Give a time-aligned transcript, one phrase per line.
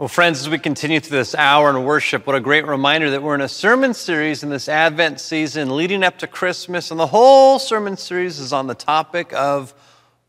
[0.00, 3.22] Well, friends, as we continue through this hour in worship, what a great reminder that
[3.22, 7.08] we're in a sermon series in this Advent season leading up to Christmas, and the
[7.08, 9.74] whole sermon series is on the topic of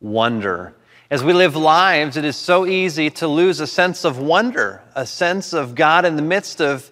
[0.02, 0.76] wonder.
[1.10, 5.06] As we live lives, it is so easy to lose a sense of wonder, a
[5.06, 6.91] sense of God in the midst of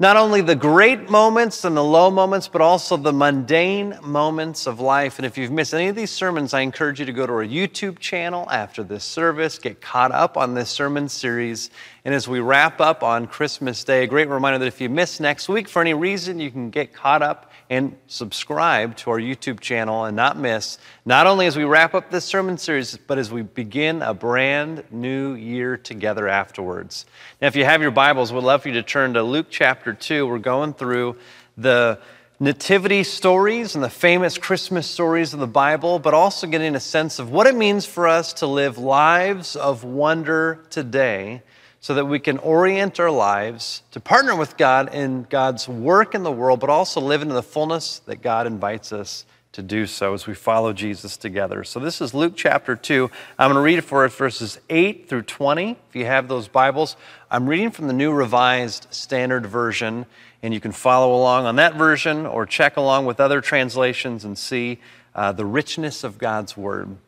[0.00, 4.78] not only the great moments and the low moments, but also the mundane moments of
[4.78, 5.18] life.
[5.18, 7.44] And if you've missed any of these sermons, I encourage you to go to our
[7.44, 11.70] YouTube channel after this service, get caught up on this sermon series.
[12.04, 15.18] And as we wrap up on Christmas Day, a great reminder that if you miss
[15.18, 19.60] next week for any reason, you can get caught up and subscribe to our YouTube
[19.60, 23.30] channel and not miss, not only as we wrap up this sermon series, but as
[23.30, 27.04] we begin a brand new year together afterwards.
[27.40, 29.92] Now, if you have your Bibles, we'd love for you to turn to Luke chapter
[29.92, 30.26] 2.
[30.26, 31.16] We're going through
[31.56, 31.98] the
[32.40, 37.18] nativity stories and the famous Christmas stories of the Bible, but also getting a sense
[37.18, 41.42] of what it means for us to live lives of wonder today
[41.88, 46.22] so that we can orient our lives to partner with God in God's work in
[46.22, 50.12] the world, but also live into the fullness that God invites us to do so
[50.12, 51.64] as we follow Jesus together.
[51.64, 53.10] So, this is Luke chapter 2.
[53.38, 55.70] I'm going to read it for us verses 8 through 20.
[55.70, 56.94] If you have those Bibles,
[57.30, 60.04] I'm reading from the New Revised Standard Version,
[60.42, 64.36] and you can follow along on that version or check along with other translations and
[64.36, 64.78] see
[65.14, 66.98] uh, the richness of God's Word.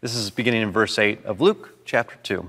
[0.00, 2.48] This is beginning in verse 8 of Luke chapter 2.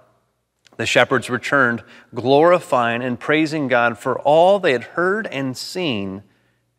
[0.81, 6.23] The shepherds returned, glorifying and praising God for all they had heard and seen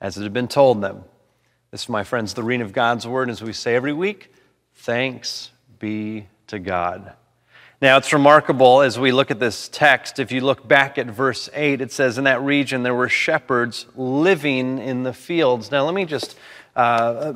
[0.01, 1.05] as it had been told them.
[1.71, 4.35] This, my friends, the reading of God's word, as we say every week,
[4.75, 7.13] thanks be to God.
[7.81, 10.19] Now, it's remarkable as we look at this text.
[10.19, 13.87] If you look back at verse 8, it says, In that region there were shepherds
[13.95, 15.71] living in the fields.
[15.71, 16.37] Now, let me just
[16.75, 17.35] uh,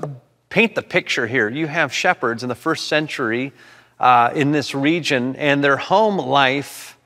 [0.48, 1.48] paint the picture here.
[1.48, 3.52] You have shepherds in the first century
[3.98, 6.98] uh, in this region, and their home life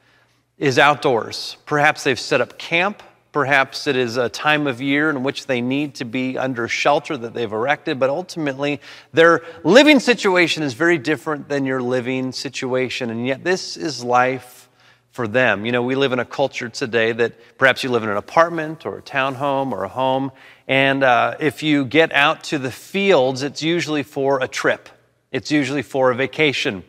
[0.58, 1.56] is outdoors.
[1.66, 3.02] Perhaps they've set up camp.
[3.32, 7.16] Perhaps it is a time of year in which they need to be under shelter
[7.16, 8.80] that they've erected, but ultimately
[9.12, 13.08] their living situation is very different than your living situation.
[13.08, 14.68] And yet, this is life
[15.12, 15.64] for them.
[15.64, 18.84] You know, we live in a culture today that perhaps you live in an apartment
[18.84, 20.32] or a townhome or a home,
[20.66, 24.88] and uh, if you get out to the fields, it's usually for a trip.
[25.32, 26.82] It's usually for a vacation.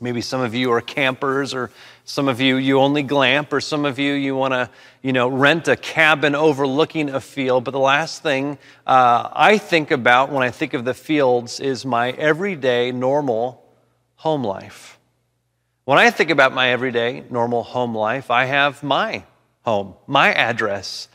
[0.00, 1.70] Maybe some of you are campers, or
[2.04, 4.70] some of you you only glamp, or some of you you want to
[5.02, 7.64] you know rent a cabin overlooking a field.
[7.64, 11.84] But the last thing uh, I think about when I think of the fields is
[11.84, 13.62] my everyday normal
[14.16, 14.98] home life.
[15.84, 19.24] When I think about my everyday normal home life, I have my
[19.62, 21.08] home, my address,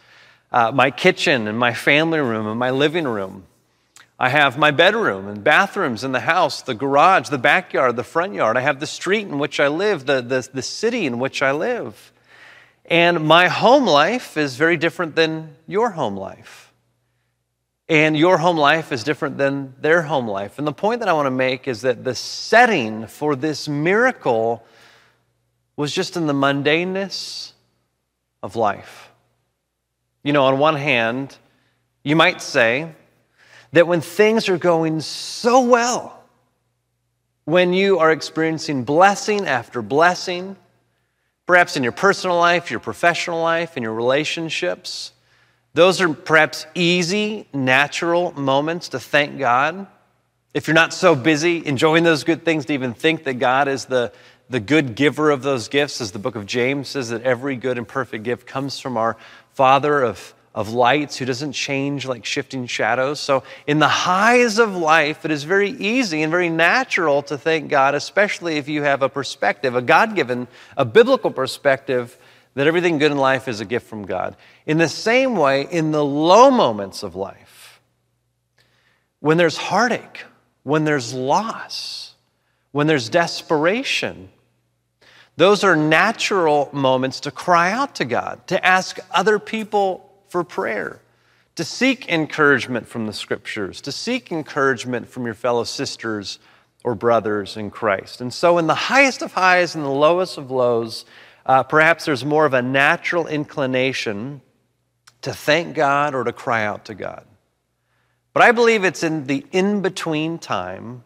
[0.51, 3.45] uh, my kitchen, and my family room, and my living room.
[4.19, 8.33] I have my bedroom and bathrooms in the house, the garage, the backyard, the front
[8.33, 8.57] yard.
[8.57, 11.51] I have the street in which I live, the, the, the city in which I
[11.51, 12.11] live.
[12.85, 16.73] And my home life is very different than your home life.
[17.89, 20.57] And your home life is different than their home life.
[20.57, 24.65] And the point that I want to make is that the setting for this miracle
[25.75, 27.53] was just in the mundaneness
[28.41, 29.11] of life.
[30.23, 31.37] You know, on one hand,
[32.03, 32.91] you might say,
[33.77, 36.23] that when things are going so well,
[37.45, 40.55] when you are experiencing blessing after blessing,
[41.45, 45.11] perhaps in your personal life, your professional life, in your relationships,
[45.77, 49.85] Those are perhaps easy, natural moments to thank God.
[50.55, 53.85] If you're not so busy enjoying those good things to even think that God is
[53.85, 54.11] the,
[54.49, 57.77] the good giver of those gifts, as the book of James says that every good
[57.77, 59.17] and perfect gift comes from our
[59.53, 63.19] Father of, of lights who doesn't change like shifting shadows.
[63.19, 67.69] So, in the highs of life, it is very easy and very natural to thank
[67.69, 72.17] God, especially if you have a perspective, a God given, a biblical perspective
[72.55, 74.35] that everything good in life is a gift from God.
[74.65, 77.79] In the same way, in the low moments of life,
[79.19, 80.23] when there's heartache,
[80.63, 82.15] when there's loss,
[82.71, 84.29] when there's desperation,
[85.35, 91.01] those are natural moments to cry out to God, to ask other people for prayer,
[91.55, 96.39] to seek encouragement from the scriptures, to seek encouragement from your fellow sisters
[96.83, 98.21] or brothers in Christ.
[98.21, 101.05] And so, in the highest of highs and the lowest of lows,
[101.45, 104.41] uh, perhaps there's more of a natural inclination
[105.21, 107.25] to thank God or to cry out to God.
[108.33, 111.03] But I believe it's in the in between time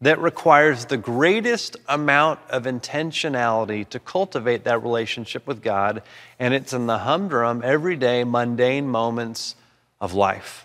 [0.00, 6.02] that requires the greatest amount of intentionality to cultivate that relationship with God,
[6.38, 9.56] and it's in the humdrum, everyday, mundane moments
[10.00, 10.64] of life.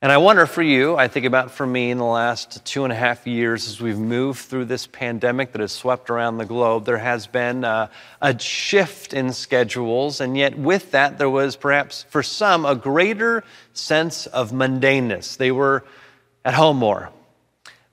[0.00, 2.92] And I wonder for you, I think about for me in the last two and
[2.92, 6.84] a half years as we've moved through this pandemic that has swept around the globe,
[6.84, 7.90] there has been a,
[8.22, 10.20] a, shift in schedules.
[10.20, 13.42] And yet, with that, there was perhaps for some a greater
[13.72, 15.36] sense of mundaneness.
[15.36, 15.84] They were
[16.44, 17.10] at home more,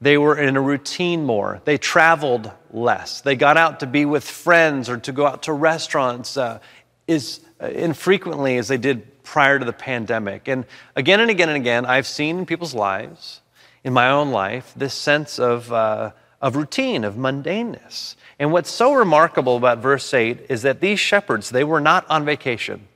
[0.02, 4.24] they were in a routine more, they traveled less, they got out to be with
[4.24, 6.60] friends or to go out to restaurants uh,
[7.08, 10.48] as uh, infrequently as they did prior to the pandemic.
[10.48, 10.66] And
[10.96, 13.42] again and again and again, I've seen in people's lives,
[13.84, 18.16] in my own life, this sense of, uh, of routine, of mundaneness.
[18.40, 22.26] And what's so remarkable about verse 8 is that these shepherds, they were not on
[22.26, 22.88] vacation,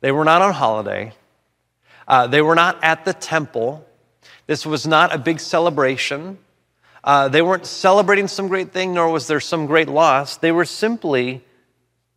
[0.00, 1.12] they were not on holiday,
[2.08, 3.85] uh, they were not at the temple.
[4.46, 6.38] This was not a big celebration.
[7.02, 10.36] Uh, they weren't celebrating some great thing, nor was there some great loss.
[10.36, 11.44] They were simply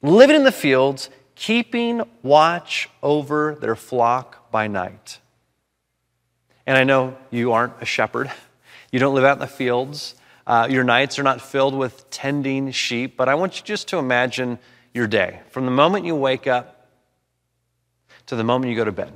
[0.02, 5.20] living in the fields, keeping watch over their flock by night.
[6.66, 8.32] And I know you aren't a shepherd,
[8.92, 10.16] you don't live out in the fields.
[10.46, 14.00] Uh, your nights are not filled with tending sheep, but I want you just to
[14.00, 14.58] imagine
[14.96, 16.88] your day from the moment you wake up
[18.26, 19.14] to the moment you go to bed.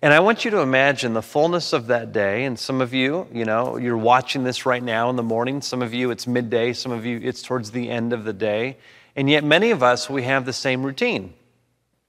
[0.00, 2.44] And I want you to imagine the fullness of that day.
[2.44, 5.60] And some of you, you know, you're watching this right now in the morning.
[5.60, 6.72] Some of you, it's midday.
[6.72, 8.76] Some of you, it's towards the end of the day.
[9.16, 11.34] And yet, many of us, we have the same routine.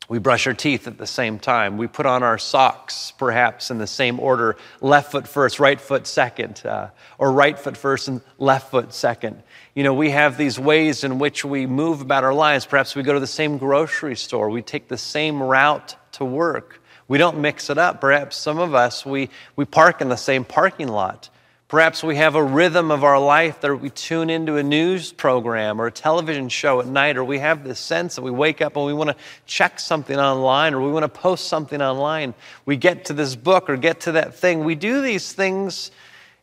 [0.07, 1.77] We brush our teeth at the same time.
[1.77, 6.05] We put on our socks, perhaps in the same order left foot first, right foot
[6.05, 9.41] second, uh, or right foot first and left foot second.
[9.73, 12.65] You know, we have these ways in which we move about our lives.
[12.65, 16.81] Perhaps we go to the same grocery store, we take the same route to work.
[17.09, 17.99] We don't mix it up.
[17.99, 21.29] Perhaps some of us, we, we park in the same parking lot.
[21.67, 25.81] Perhaps we have a rhythm of our life that we tune into a news program
[25.81, 28.75] or a television show at night, or we have this sense that we wake up
[28.75, 29.15] and we want to
[29.45, 32.33] check something online or we want to post something online.
[32.65, 34.63] We get to this book or get to that thing.
[34.63, 35.91] We do these things,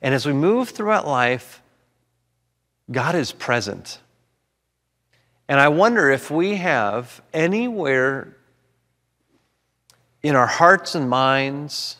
[0.02, 1.62] and as we move throughout life,
[2.90, 3.98] God is present.
[5.48, 8.36] And I wonder if we have anywhere
[10.26, 11.98] in our hearts and minds,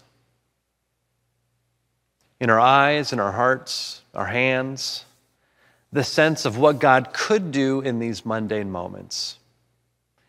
[2.41, 5.05] in our eyes, in our hearts, our hands,
[5.93, 9.39] the sense of what God could do in these mundane moments.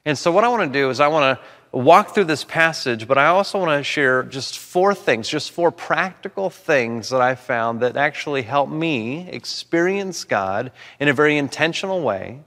[0.05, 3.07] And so, what I want to do is, I want to walk through this passage,
[3.07, 7.33] but I also want to share just four things, just four practical things that I
[7.33, 12.41] found that actually help me experience God in a very intentional way,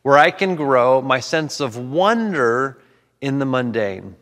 [0.00, 2.80] where I can grow my sense of wonder
[3.20, 4.16] in the mundane.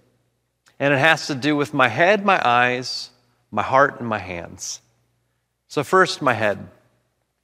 [0.79, 3.11] And it has to do with my head, my eyes,
[3.51, 4.81] my heart and my hands.
[5.69, 6.69] So, first, my head.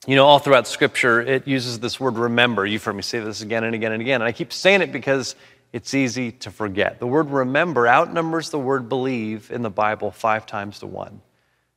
[0.07, 2.67] You know, all throughout Scripture, it uses this word remember.
[2.67, 4.21] You've heard me say this again and again and again.
[4.21, 5.37] And I keep saying it because
[5.73, 6.99] it's easy to forget.
[6.99, 11.21] The word remember outnumbers the word believe in the Bible five times to one.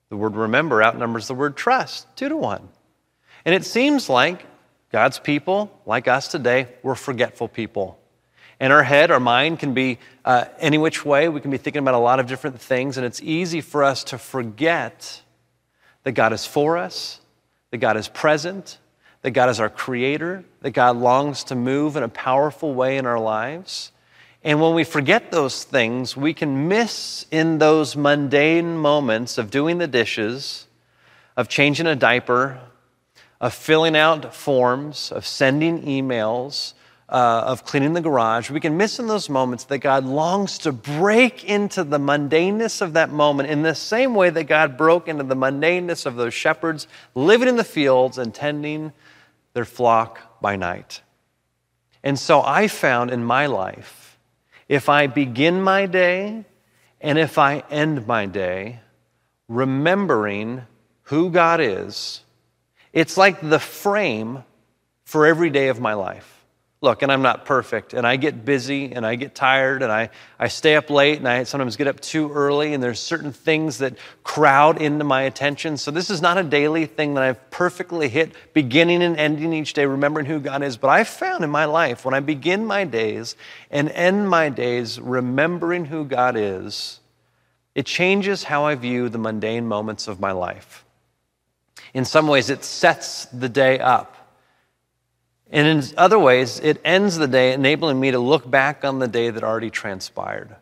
[0.10, 2.68] The word remember outnumbers the word trust two to one.
[3.46, 4.46] And it seems like
[4.92, 8.00] God's people, like us today, we're forgetful people.
[8.60, 11.28] In our head, our mind can be uh, any which way.
[11.28, 14.04] We can be thinking about a lot of different things, and it's easy for us
[14.06, 15.22] to forget
[16.04, 17.20] that God is for us,
[17.72, 18.78] that God is present,
[19.24, 23.06] that God is our creator, that God longs to move in a powerful way in
[23.06, 23.92] our lives.
[24.44, 29.80] And when we forget those things, we can miss in those mundane moments of doing
[29.80, 30.68] the dishes,
[31.36, 32.60] of changing a diaper,
[33.42, 36.74] of filling out forms, of sending emails,
[37.16, 40.74] uh, of cleaning the garage, we can miss in those moments that God longs to
[40.74, 45.24] break into the mundaneness of that moment in the same way that God broke into
[45.24, 48.92] the mundaneness of those shepherds living in the fields and tending
[49.54, 51.04] their flock by night.
[52.04, 54.18] And so I found in my life,
[54.68, 56.44] if I begin my day
[57.00, 58.82] and if I end my day
[59.48, 60.64] remembering
[61.04, 62.26] who God is,
[62.92, 64.44] it's like the frame
[65.06, 66.35] for every day of my life.
[66.86, 70.12] Look, and I'm not perfect, and I get busy, and I get tired, and I,
[70.38, 73.80] I stay up late, and I sometimes get up too early, and there's certain things
[73.80, 75.78] that crowd into my attention.
[75.78, 79.74] So, this is not a daily thing that I've perfectly hit, beginning and ending each
[79.74, 80.78] day, remembering who God is.
[80.78, 83.36] But I've found in my life, when I begin my days
[83.72, 87.00] and end my days remembering who God is,
[87.74, 90.86] it changes how I view the mundane moments of my life.
[91.96, 94.15] In some ways, it sets the day up
[95.56, 99.08] and in other ways, it ends the day enabling me to look back on the
[99.08, 100.54] day that already transpired.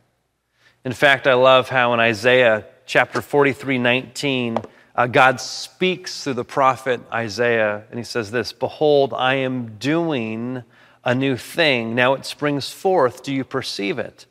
[0.85, 4.57] In fact, I love how in Isaiah chapter 43 19,
[4.95, 10.61] uh, God speaks through the prophet Isaiah, and he says this Behold, I am doing
[11.03, 11.95] a new thing.
[11.95, 13.23] Now it springs forth.
[13.23, 14.27] Do you perceive it?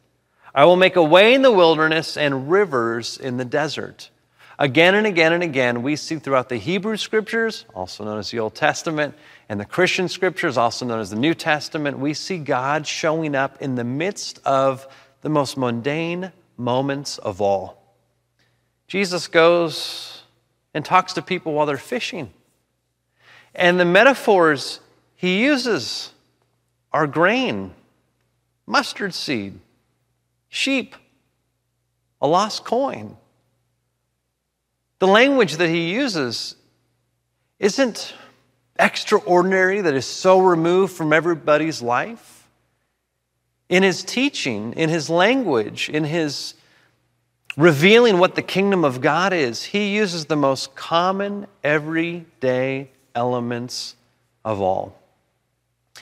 [0.55, 4.11] I will make a way in the wilderness and rivers in the desert.
[4.61, 8.39] Again and again and again, we see throughout the Hebrew scriptures, also known as the
[8.39, 9.17] Old Testament,
[9.49, 13.61] and the Christian scriptures, also known as the New Testament, we see God showing up
[13.61, 14.87] in the midst of
[15.21, 17.83] the most mundane moments of all.
[18.87, 20.23] Jesus goes
[20.75, 22.31] and talks to people while they're fishing.
[23.55, 24.81] And the metaphors
[25.15, 26.13] he uses
[26.93, 27.73] are grain,
[28.67, 29.59] mustard seed,
[30.49, 30.97] sheep,
[32.21, 33.17] a lost coin.
[34.99, 36.55] The language that he uses
[37.59, 38.15] isn't
[38.83, 42.49] extraordinary that is so removed from everybody's life.
[43.69, 46.55] In his teaching, in his language, in his
[47.57, 53.95] revealing what the kingdom of God is, he uses the most common, everyday elements
[54.45, 54.99] of all.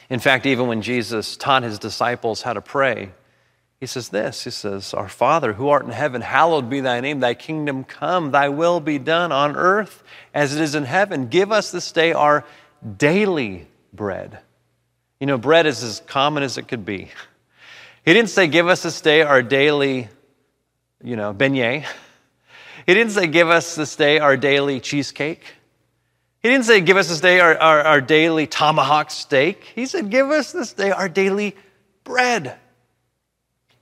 [0.08, 3.10] In fact, even when Jesus taught his disciples how to pray,
[3.80, 7.20] he says this He says, Our Father, who art in heaven, hallowed be thy name,
[7.20, 11.28] thy kingdom come, thy will be done on earth as it is in heaven.
[11.28, 12.44] Give us this day our
[12.96, 14.38] daily bread.
[15.18, 17.10] You know, bread is as common as it could be.
[18.04, 20.08] He didn't say, Give us this day our daily,
[21.02, 21.87] you know, beignet.
[22.87, 25.42] He didn't say, Give us this day our daily cheesecake.
[26.42, 29.64] He didn't say, Give us this day our, our, our daily tomahawk steak.
[29.75, 31.54] He said, Give us this day our daily
[32.04, 32.56] bread.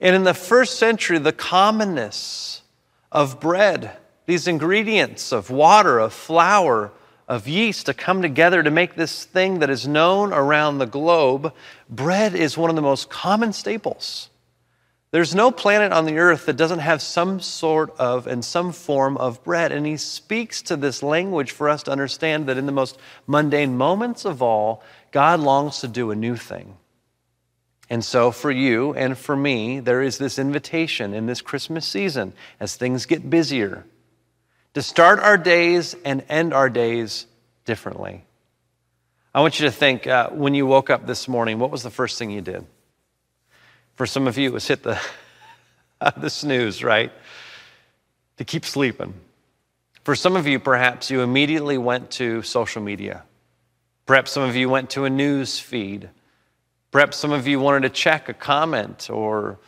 [0.01, 2.63] And in the first century, the commonness
[3.11, 6.93] of bread, these ingredients of water, of flour,
[7.29, 11.53] of yeast to come together to make this thing that is known around the globe,
[11.89, 14.31] bread is one of the most common staples.
[15.11, 19.17] There's no planet on the earth that doesn't have some sort of and some form
[19.17, 19.73] of bread.
[19.73, 23.77] And he speaks to this language for us to understand that in the most mundane
[23.77, 26.77] moments of all, God longs to do a new thing.
[27.91, 32.35] And so, for you and for me, there is this invitation in this Christmas season
[32.61, 33.87] as things get busier
[34.79, 37.27] to start our days and end our days
[37.65, 38.25] differently.
[39.35, 41.91] I want you to think uh, when you woke up this morning, what was the
[41.91, 42.65] first thing you did?
[43.97, 45.01] For some of you, it was hit the,
[46.17, 47.11] the snooze, right?
[48.37, 49.15] To keep sleeping.
[50.05, 53.25] For some of you, perhaps you immediately went to social media.
[54.07, 56.09] Perhaps some of you went to a news feed.
[56.93, 59.59] Perhaps some of you wanted to check a comment or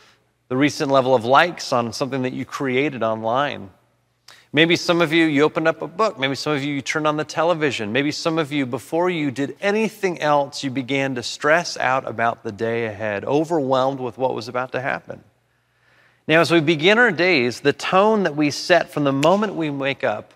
[0.47, 3.71] the recent level of likes on something that you created online.
[4.53, 6.19] Maybe some of you, you opened up a book.
[6.19, 7.93] Maybe some of you, you turned on the television.
[7.93, 12.43] Maybe some of you, before you did anything else, you began to stress out about
[12.43, 15.23] the day ahead, overwhelmed with what was about to happen.
[16.27, 19.69] Now, as we begin our days, the tone that we set from the moment we
[19.69, 20.33] wake up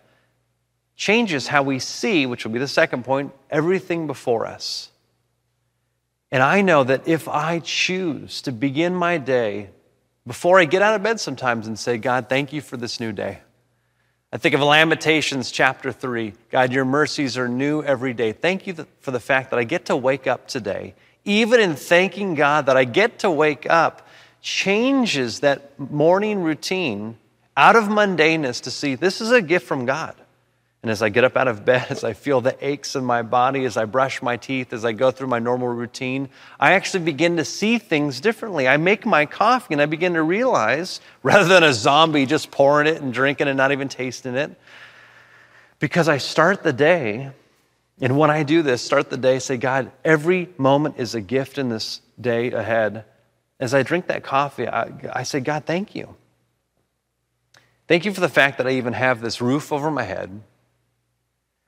[0.96, 4.92] changes how we see, which will be the second point, everything before us.
[6.32, 9.70] And I know that if I choose to begin my day
[10.26, 13.12] before I get out of bed sometimes and say, God, thank you for this new
[13.12, 13.40] day.
[14.36, 16.34] I think of Lamentations chapter 3.
[16.52, 18.34] God, your mercies are new every day.
[18.34, 20.94] Thank you for the fact that I get to wake up today.
[21.24, 24.06] Even in thanking God that I get to wake up,
[24.42, 27.18] changes that morning routine
[27.56, 30.16] out of mundaneness to see this is a gift from God.
[30.86, 33.24] And as I get up out of bed, as I feel the aches in my
[33.24, 37.06] body, as I brush my teeth, as I go through my normal routine, I actually
[37.06, 38.68] begin to see things differently.
[38.68, 42.86] I make my coffee and I begin to realize, rather than a zombie just pouring
[42.86, 44.56] it and drinking and not even tasting it,
[45.80, 47.32] because I start the day,
[48.00, 51.58] and when I do this, start the day, say, God, every moment is a gift
[51.58, 53.06] in this day ahead,
[53.60, 56.16] as I drink that coffee, I, I say, God, thank you.
[57.88, 60.44] Thank you for the fact that I even have this roof over my head.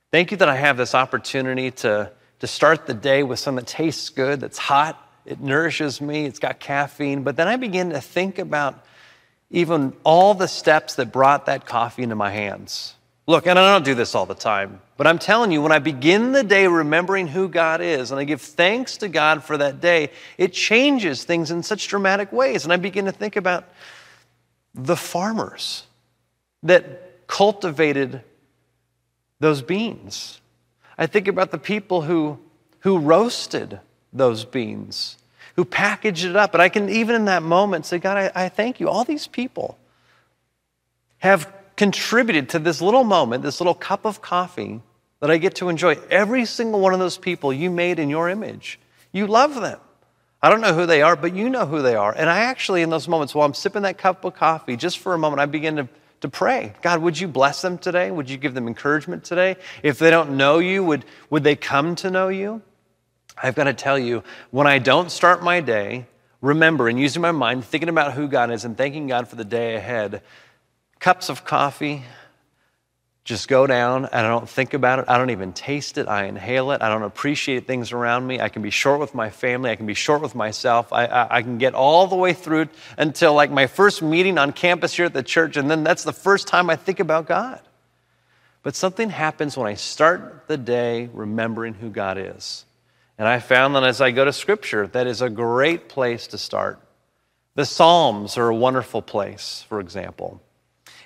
[0.09, 3.69] Thank you that I have this opportunity to, to start the day with something that
[3.69, 7.23] tastes good, that's hot, it nourishes me, it's got caffeine.
[7.23, 8.85] But then I begin to think about
[9.49, 12.95] even all the steps that brought that coffee into my hands.
[13.25, 15.79] Look, and I don't do this all the time, but I'm telling you, when I
[15.79, 19.81] begin the day remembering who God is and I give thanks to God for that
[19.81, 22.63] day, it changes things in such dramatic ways.
[22.63, 23.65] And I begin to think about
[24.73, 25.85] the farmers
[26.63, 28.23] that cultivated
[29.39, 30.41] those beans.
[30.97, 32.39] I think about the people who,
[32.79, 33.79] who roasted
[34.11, 35.17] those beans,
[35.55, 36.53] who packaged it up.
[36.53, 38.89] And I can, even in that moment, say, God, I, I thank you.
[38.89, 39.77] All these people
[41.19, 44.81] have contributed to this little moment, this little cup of coffee
[45.19, 45.97] that I get to enjoy.
[46.09, 48.79] Every single one of those people you made in your image.
[49.11, 49.79] You love them.
[50.41, 52.13] I don't know who they are, but you know who they are.
[52.15, 55.13] And I actually, in those moments while I'm sipping that cup of coffee, just for
[55.13, 55.87] a moment, I begin to,
[56.21, 58.11] to pray God, would you bless them today?
[58.11, 59.57] Would you give them encouragement today?
[59.83, 62.61] If they don't know you, would, would they come to know you?
[63.41, 66.07] I've got to tell you, when I don't start my day
[66.41, 69.45] remember and using my mind, thinking about who God is, and thanking God for the
[69.45, 70.21] day ahead,
[70.99, 72.03] cups of coffee
[73.27, 75.05] just go down and I don't think about it.
[75.09, 76.07] I don't even taste it.
[76.07, 76.81] I inhale it.
[76.81, 78.39] I don't appreciate things around me.
[78.39, 79.69] I can be short with my family.
[79.69, 80.93] I can be short with myself.
[80.93, 84.53] I, I, I, can get all the way through until like my first meeting on
[84.53, 87.59] campus here at the church, and then that's the first time I think about God.
[88.63, 92.63] But something happens when I start the day remembering who God is.
[93.17, 96.37] And I found that as I go to Scripture, that is a great place to
[96.37, 96.79] start.
[97.55, 100.41] The Psalms are a wonderful place, for example.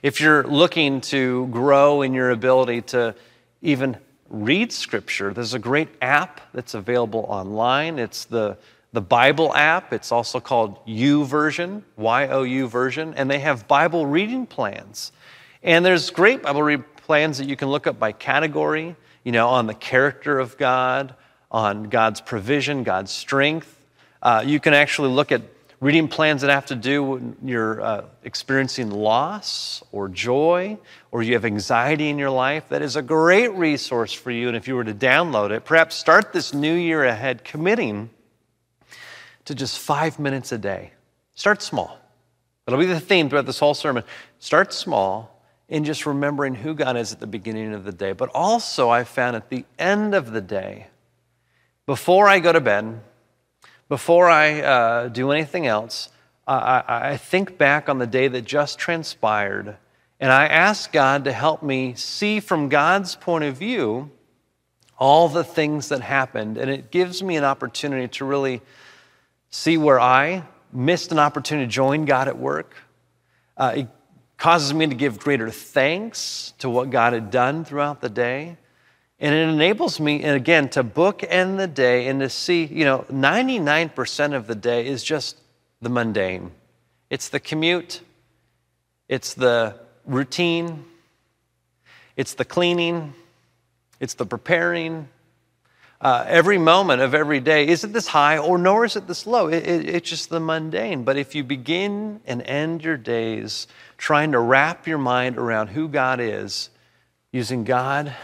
[0.02, 3.14] If you're looking to grow in your ability to
[3.62, 3.98] even
[4.30, 8.00] read Scripture, there's a great app that's available online.
[8.00, 8.58] It's the,
[8.94, 9.94] the Bible app.
[9.94, 15.12] It's also called U YouVersion, Y O U version, and they have Bible reading plans.
[15.62, 19.50] And there's great Bible reading plans that you can look up by category, you know,
[19.50, 21.14] on the character of God,
[21.52, 23.78] on God's provision, God's strength.
[24.24, 28.06] Uh, you can actually look at reading plans that have to do when you're uh,
[28.24, 30.78] experiencing loss or joy
[31.12, 34.48] or you have anxiety in your life, that is a great resource for you.
[34.48, 38.12] And if you were to download it, perhaps start this new year ahead committing
[39.46, 40.92] to just five minutes a day.
[41.34, 41.98] Start small.
[42.66, 44.04] That'll be the theme throughout this whole sermon.
[44.38, 48.12] Start small in just remembering who God is at the beginning of the day.
[48.12, 50.88] But also, I found at the end of the day,
[51.88, 53.02] before I go to bed,
[53.92, 56.08] before I uh, do anything else,
[56.48, 59.76] I, I think back on the day that just transpired
[60.22, 64.10] and I ask God to help me see from God's point of view
[64.98, 66.58] all the things that happened.
[66.58, 68.62] And it gives me an opportunity to really
[69.50, 72.76] see where I missed an opportunity to join God at work.
[73.58, 73.88] Uh, it
[74.38, 78.56] causes me to give greater thanks to what God had done throughout the day.
[79.22, 84.34] And it enables me, again, to bookend the day and to see, you know, 99%
[84.34, 85.38] of the day is just
[85.80, 86.50] the mundane.
[87.12, 88.02] It's the commute,
[89.08, 89.76] it's the
[90.08, 90.86] routine,
[92.18, 93.14] it's the cleaning,
[94.00, 95.08] it's the preparing.
[96.00, 99.28] Uh, every moment of every day, is it this high or nor is it this
[99.28, 99.46] low?
[99.50, 101.04] It, it, it's just the mundane.
[101.04, 103.68] But if you begin and end your days
[104.00, 106.72] trying to wrap your mind around who God is,
[107.32, 108.16] using God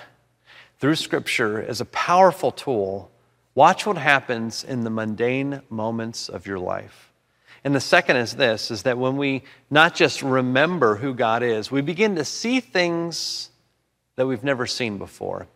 [0.80, 3.12] through Scripture as a powerful tool,
[3.56, 7.12] watch what happens in the mundane moments of your life.
[7.64, 11.72] And the second is this is that when we not just remember who God is,
[11.72, 13.50] we begin to see things
[14.16, 15.48] that we've never seen before.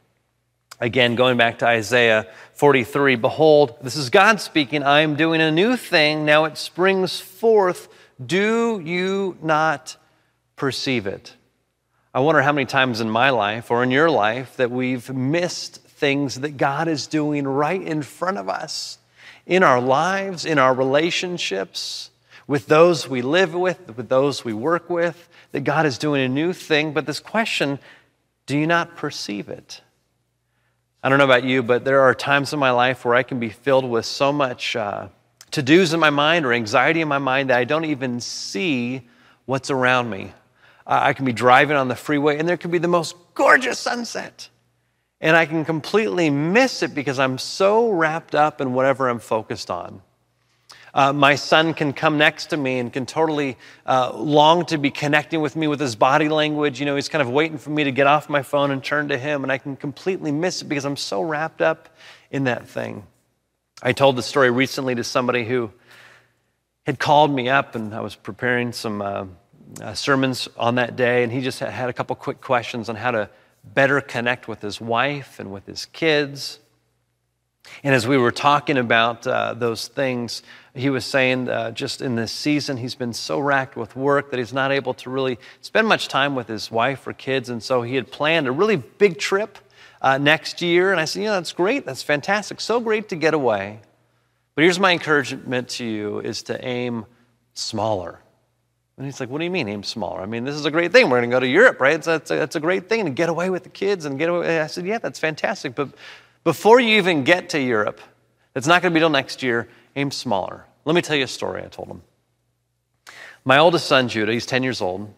[0.80, 5.52] Again, going back to Isaiah 43, behold, this is God speaking, I am doing a
[5.52, 7.88] new thing, now it springs forth.
[8.24, 9.96] Do you not
[10.56, 11.36] perceive it?
[12.14, 15.78] I wonder how many times in my life or in your life that we've missed
[15.82, 18.98] things that God is doing right in front of us
[19.46, 22.10] in our lives, in our relationships,
[22.48, 26.28] with those we live with, with those we work with, that God is doing a
[26.28, 26.92] new thing.
[26.92, 27.80] But this question
[28.46, 29.82] do you not perceive it?
[31.02, 33.40] I don't know about you, but there are times in my life where I can
[33.40, 35.08] be filled with so much uh,
[35.52, 39.08] to dos in my mind or anxiety in my mind that I don't even see
[39.46, 40.34] what's around me.
[41.00, 44.50] I can be driving on the freeway and there can be the most gorgeous sunset.
[45.22, 49.70] And I can completely miss it because I'm so wrapped up in whatever I'm focused
[49.70, 50.02] on.
[50.94, 54.92] Uh, my son can come next to me and can totally uh, long to be
[54.92, 56.80] connecting with me with his body language.
[56.80, 59.08] You know, he's kind of waiting for me to get off my phone and turn
[59.08, 61.88] to him, and I can completely miss it because I'm so wrapped up
[62.30, 63.08] in that thing.
[63.82, 65.72] I told the story recently to somebody who
[66.86, 69.26] had called me up, and I was preparing some uh,
[69.82, 73.12] uh, sermons on that day, and he just had a couple quick questions on how
[73.12, 73.30] to
[73.64, 76.60] better connect with his wife and with his kids.
[77.84, 80.42] And as we were talking about uh, those things,
[80.74, 84.40] he was saying uh, just in this season, he's been so racked with work that
[84.40, 87.50] he's not able to really spend much time with his wife or kids.
[87.50, 89.58] And so he had planned a really big trip
[90.02, 90.92] uh, next year.
[90.92, 91.86] And I said, you know, that's great.
[91.86, 92.60] That's fantastic.
[92.60, 93.80] So great to get away.
[94.56, 97.06] But here's my encouragement to you is to aim
[97.54, 98.20] smaller.
[99.02, 100.22] And he's like, What do you mean, aim smaller?
[100.22, 101.10] I mean, this is a great thing.
[101.10, 101.96] We're going to go to Europe, right?
[101.96, 104.62] It's a, a great thing to get away with the kids and get away.
[104.62, 105.74] I said, Yeah, that's fantastic.
[105.74, 105.90] But
[106.44, 108.00] before you even get to Europe,
[108.54, 110.68] it's not going to be till next year, aim smaller.
[110.86, 112.04] Let me tell you a story I told him.
[113.44, 115.12] My oldest son, Judah, he's 10 years old,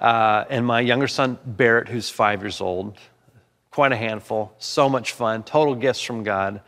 [0.00, 2.98] uh, and my younger son, Barrett, who's five years old,
[3.70, 6.62] quite a handful, so much fun, total gifts from God,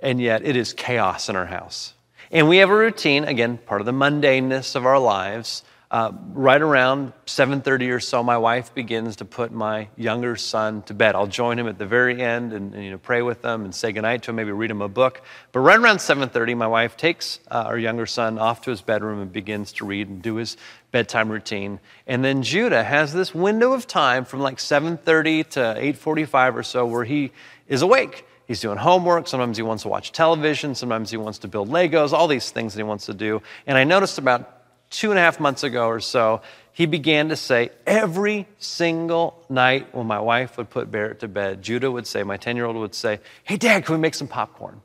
[0.00, 1.92] and yet it is chaos in our house.
[2.30, 5.62] And we have a routine, again, part of the mundaneness of our lives.
[5.90, 10.92] Uh, right around 7.30 or so, my wife begins to put my younger son to
[10.92, 11.14] bed.
[11.14, 13.74] I'll join him at the very end and, and you know, pray with them and
[13.74, 15.22] say goodnight to him, maybe read him a book.
[15.50, 19.22] But right around 7.30, my wife takes uh, our younger son off to his bedroom
[19.22, 20.58] and begins to read and do his
[20.92, 21.80] bedtime routine.
[22.06, 26.84] And then Judah has this window of time from like 7.30 to 8.45 or so
[26.84, 27.32] where he
[27.68, 28.24] is awake.
[28.46, 29.28] He's doing homework.
[29.28, 30.74] Sometimes he wants to watch television.
[30.74, 33.42] Sometimes he wants to build Legos, all these things that he wants to do.
[33.66, 34.58] And I noticed about
[34.90, 36.40] two and a half months ago or so,
[36.72, 41.60] he began to say every single night when my wife would put Barrett to bed,
[41.60, 44.28] Judah would say, my 10 year old would say, Hey, Dad, can we make some
[44.28, 44.80] popcorn?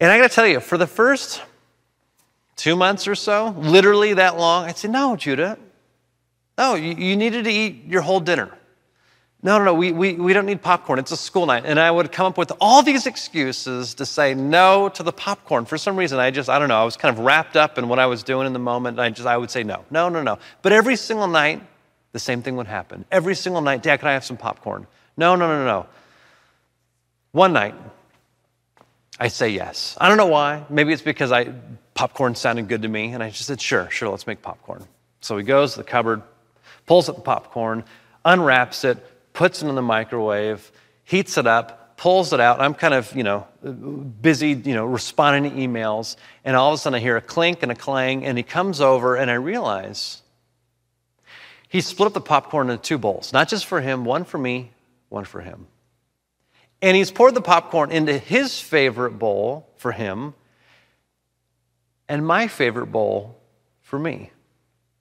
[0.00, 1.42] And I got to tell you, for the first
[2.56, 5.58] two months or so, literally that long, I'd say, No, Judah,
[6.56, 8.56] no, you, you needed to eat your whole dinner.
[9.42, 10.98] No, no, no, we, we, we don't need popcorn.
[10.98, 11.64] It's a school night.
[11.64, 15.64] And I would come up with all these excuses to say no to the popcorn.
[15.64, 17.88] For some reason, I just, I don't know, I was kind of wrapped up in
[17.88, 18.98] what I was doing in the moment.
[18.98, 20.38] And I just, I would say no, no, no, no.
[20.60, 21.62] But every single night,
[22.12, 23.06] the same thing would happen.
[23.10, 24.86] Every single night, Dad, can I have some popcorn?
[25.16, 25.86] No, no, no, no.
[27.32, 27.74] One night,
[29.18, 29.96] I say yes.
[29.98, 30.64] I don't know why.
[30.68, 31.52] Maybe it's because I,
[31.94, 33.14] popcorn sounded good to me.
[33.14, 34.84] And I just said, sure, sure, let's make popcorn.
[35.22, 36.22] So he goes to the cupboard,
[36.86, 37.84] pulls up the popcorn,
[38.24, 38.98] unwraps it,
[39.40, 40.70] puts it in the microwave,
[41.02, 42.60] heats it up, pulls it out.
[42.60, 43.46] I'm kind of, you know,
[44.20, 46.16] busy, you know, responding to emails.
[46.44, 48.82] And all of a sudden I hear a clink and a clang, and he comes
[48.82, 50.20] over, and I realize
[51.70, 54.72] he split up the popcorn into two bowls, not just for him, one for me,
[55.08, 55.68] one for him.
[56.82, 60.34] And he's poured the popcorn into his favorite bowl for him
[62.10, 63.40] and my favorite bowl
[63.80, 64.32] for me.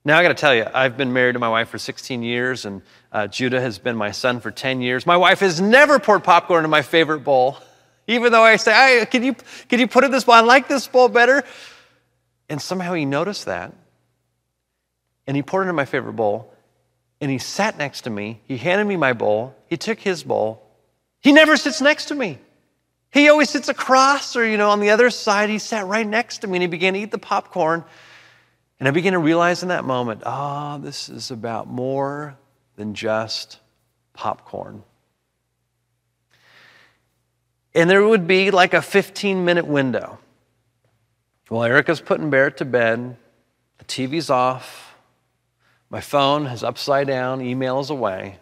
[0.09, 2.65] Now, I got to tell you, I've been married to my wife for 16 years,
[2.65, 5.05] and uh, Judah has been my son for 10 years.
[5.05, 7.59] My wife has never poured popcorn in my favorite bowl,
[8.07, 9.35] even though I say, hey, can, you,
[9.67, 10.33] can you put it in this bowl?
[10.33, 11.43] I like this bowl better.
[12.49, 13.71] And somehow he noticed that,
[15.27, 16.55] and he poured it in my favorite bowl,
[17.21, 18.41] and he sat next to me.
[18.47, 19.55] He handed me my bowl.
[19.67, 20.67] He took his bowl.
[21.21, 22.39] He never sits next to me.
[23.11, 25.51] He always sits across or, you know, on the other side.
[25.51, 27.85] He sat right next to me, and he began to eat the popcorn.
[28.79, 32.37] And I began to realize in that moment, ah, oh, this is about more
[32.77, 33.59] than just
[34.13, 34.83] popcorn.
[37.75, 40.19] And there would be like a 15 minute window.
[41.49, 43.17] Well, Erica's putting Barrett to bed,
[43.79, 44.95] the TV's off,
[45.89, 48.37] my phone is upside down, email is away.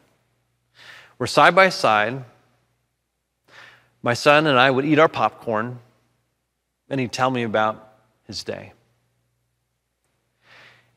[1.18, 2.26] We're side by side.
[4.04, 5.80] My son and I would eat our popcorn,
[6.90, 7.94] and he'd tell me about
[8.26, 8.74] his day.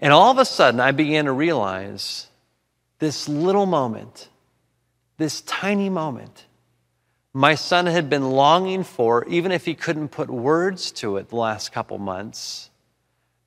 [0.00, 2.26] And all of a sudden, I began to realize
[2.98, 4.28] this little moment,
[5.18, 6.46] this tiny moment,
[7.32, 11.36] my son had been longing for, even if he couldn't put words to it the
[11.36, 12.70] last couple months.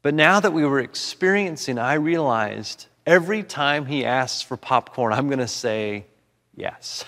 [0.03, 5.27] But now that we were experiencing, I realized every time he asks for popcorn, I'm
[5.27, 6.05] going to say
[6.55, 7.03] yes.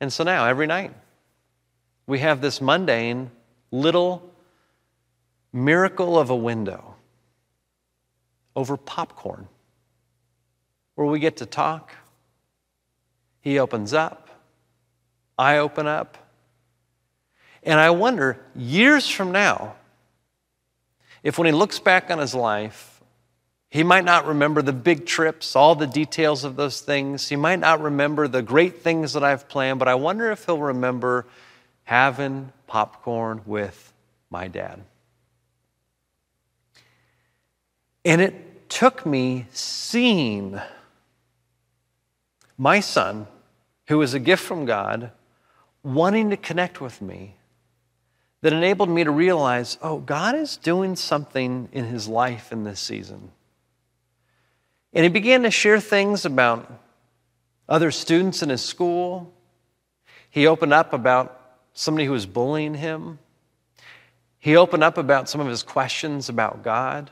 [0.00, 0.92] And so now, every night,
[2.06, 3.30] we have this mundane
[3.70, 4.30] little
[5.52, 6.95] miracle of a window
[8.56, 9.46] over popcorn
[10.96, 11.92] where we get to talk.
[13.40, 14.30] He opens up,
[15.38, 16.18] I open up.
[17.62, 19.74] And I wonder, years from now,
[21.22, 23.00] if when he looks back on his life,
[23.68, 27.28] he might not remember the big trips, all the details of those things.
[27.28, 30.58] He might not remember the great things that I've planned, but I wonder if he'll
[30.58, 31.26] remember
[31.82, 33.92] having popcorn with
[34.30, 34.82] my dad.
[38.04, 40.60] And it took me seeing
[42.58, 43.26] my son,
[43.88, 45.12] who is a gift from God,
[45.82, 47.36] wanting to connect with me
[48.42, 52.80] that enabled me to realize oh, God is doing something in his life in this
[52.80, 53.32] season.
[54.92, 56.72] And he began to share things about
[57.68, 59.32] other students in his school.
[60.30, 61.40] He opened up about
[61.72, 63.18] somebody who was bullying him.
[64.38, 67.10] He opened up about some of his questions about God.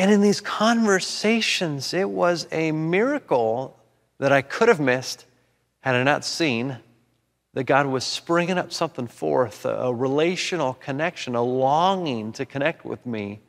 [0.00, 3.76] And in these conversations, it was a miracle
[4.16, 5.26] that I could have missed
[5.80, 6.78] had I not seen
[7.52, 13.04] that God was springing up something forth, a relational connection, a longing to connect with
[13.04, 13.40] me.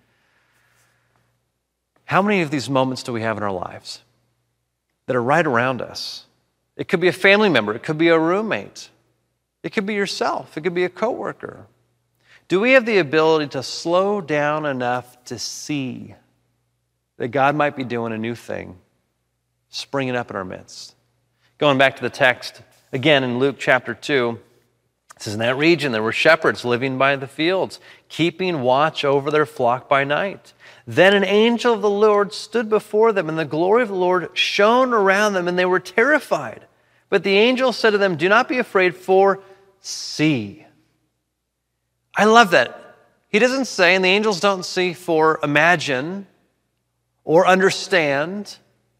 [2.03, 4.01] How many of these moments do we have in our lives
[5.05, 6.25] that are right around us?
[6.75, 8.89] It could be a family member, it could be a roommate,
[9.63, 11.67] it could be yourself, it could be a coworker.
[12.49, 16.15] Do we have the ability to slow down enough to see
[17.21, 18.79] that God might be doing a new thing,
[19.69, 20.95] springing up in our midst?
[21.59, 24.39] Going back to the text, Again, in Luke chapter 2,
[25.15, 27.79] it says, In that region there were shepherds living by the fields,
[28.09, 30.53] keeping watch over their flock by night.
[30.85, 34.29] Then an angel of the Lord stood before them, and the glory of the Lord
[34.33, 36.65] shone around them, and they were terrified.
[37.09, 39.39] But the angel said to them, Do not be afraid, for
[39.79, 40.65] see.
[42.15, 42.77] I love that.
[43.29, 46.27] He doesn't say, and the angels don't see for imagine
[47.31, 48.57] or understand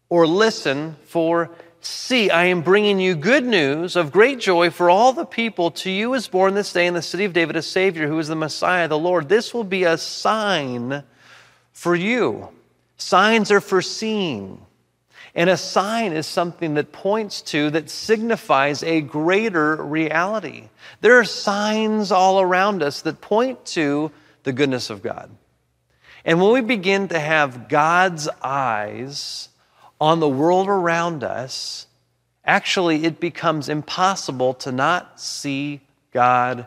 [0.08, 1.50] or listen for
[1.84, 5.72] See, I am bringing you good news of great joy for all the people.
[5.72, 8.28] To you is born this day in the city of David a Savior who is
[8.28, 9.28] the Messiah, the Lord.
[9.28, 11.02] This will be a sign
[11.72, 12.50] for you.
[12.96, 14.64] Signs are for seeing.
[15.34, 20.68] And a sign is something that points to, that signifies a greater reality.
[21.00, 24.12] There are signs all around us that point to
[24.44, 25.30] the goodness of God.
[26.24, 29.48] And when we begin to have God's eyes,
[30.02, 31.86] on the world around us,
[32.44, 35.80] actually it becomes impossible to not see
[36.12, 36.66] God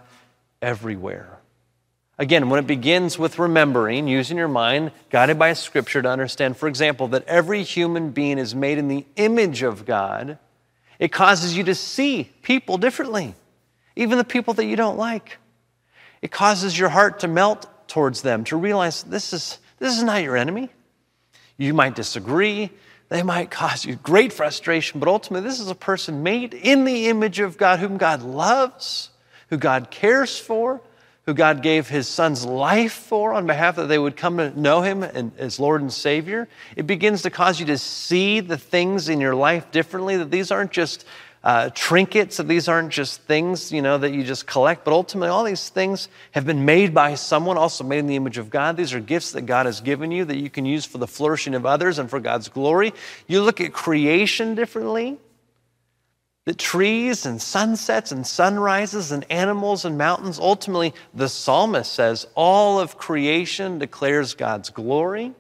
[0.62, 1.38] everywhere.
[2.18, 6.70] Again, when it begins with remembering, using your mind, guided by Scripture to understand, for
[6.70, 10.38] example, that every human being is made in the image of God,
[10.98, 13.36] it causes you to see people differently,
[13.98, 15.40] even the people that you don't like.
[16.22, 20.24] It causes your heart to melt towards them, to realize this is, this is not
[20.24, 20.70] your enemy.
[21.58, 22.70] You might disagree,
[23.10, 27.08] they might cause you great frustration, but ultimately, this is a person made in the
[27.08, 29.10] image of God, whom God loves,
[29.50, 30.82] who God cares for,
[31.26, 34.82] who God gave his son's life for on behalf that they would come to know
[34.82, 36.48] him as Lord and Savior.
[36.76, 40.52] It begins to cause you to see the things in your life differently, that these
[40.52, 41.06] aren't just
[41.46, 45.44] uh, trinkets, these aren't just things, you know, that you just collect, but ultimately all
[45.44, 48.76] these things have been made by someone, also made in the image of God.
[48.76, 51.54] These are gifts that God has given you that you can use for the flourishing
[51.54, 52.94] of others and for God's glory.
[53.28, 55.20] You look at creation differently.
[56.46, 62.80] That trees and sunsets and sunrises and animals and mountains, ultimately, the psalmist says, all
[62.80, 65.34] of creation declares God's glory.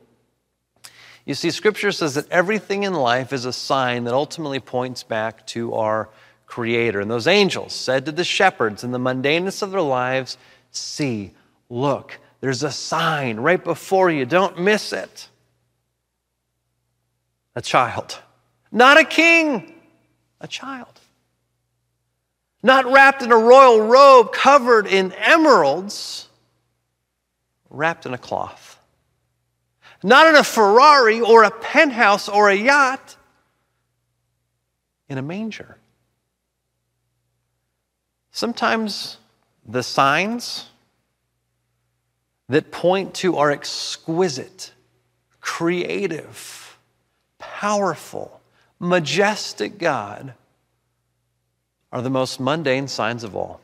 [1.25, 5.45] You see, Scripture says that everything in life is a sign that ultimately points back
[5.47, 6.09] to our
[6.45, 7.01] Creator.
[7.01, 10.37] And those angels said to the shepherds in the mundaneness of their lives,
[10.69, 11.31] See,
[11.69, 14.25] look, there's a sign right before you.
[14.25, 15.29] Don't miss it.
[17.55, 18.19] A child.
[18.71, 19.73] Not a king,
[20.39, 20.99] a child.
[22.61, 26.27] Not wrapped in a royal robe covered in emeralds,
[27.69, 28.75] wrapped in a cloth
[30.03, 33.15] not in a Ferrari or a penthouse or a yacht,
[35.07, 35.77] in a manger.
[38.31, 39.17] Sometimes
[39.65, 40.67] the signs
[42.49, 44.73] that point to our exquisite,
[45.41, 46.77] creative,
[47.39, 48.41] powerful,
[48.79, 50.33] majestic God
[51.91, 53.61] are the most mundane signs of all.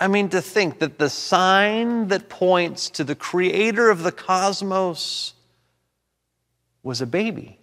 [0.00, 5.34] I mean, to think that the sign that points to the creator of the cosmos
[6.82, 7.58] was a baby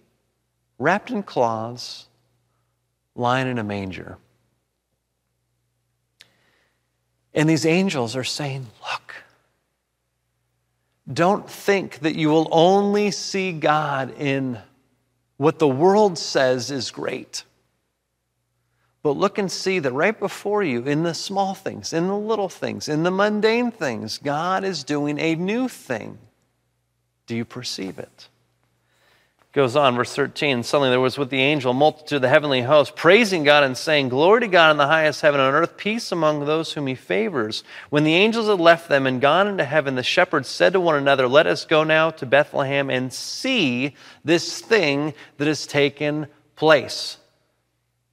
[0.78, 2.06] wrapped in cloths,
[3.14, 4.18] lying in a manger.
[7.32, 9.14] And these angels are saying, Look,
[11.12, 14.58] don't think that you will only see God in
[15.36, 17.44] what the world says is great.
[19.06, 22.48] But look and see that right before you, in the small things, in the little
[22.48, 26.18] things, in the mundane things, God is doing a new thing.
[27.28, 28.28] Do you perceive it?
[29.52, 30.64] Goes on, verse 13.
[30.64, 33.76] Suddenly there was with the angel a multitude of the heavenly host, praising God and
[33.76, 36.96] saying, Glory to God in the highest heaven, on earth peace among those whom he
[36.96, 37.62] favors.
[37.90, 40.96] When the angels had left them and gone into heaven, the shepherds said to one
[40.96, 47.18] another, Let us go now to Bethlehem and see this thing that has taken place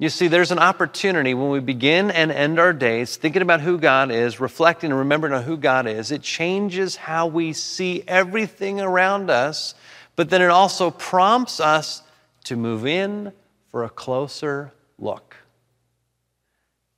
[0.04, 3.78] You see, there's an opportunity when we begin and end our days thinking about who
[3.78, 6.12] God is, reflecting and remembering on who God is.
[6.12, 9.76] It changes how we see everything around us,
[10.18, 12.04] but then it also prompts us
[12.44, 13.32] to move in
[13.72, 15.38] for a closer look.